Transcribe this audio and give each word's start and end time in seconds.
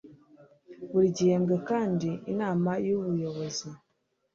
buri 0.91 1.07
gihembwe 1.17 1.55
kandi 1.69 2.09
inama 2.31 2.71
y 2.85 2.89
ubuyobozi 2.97 3.67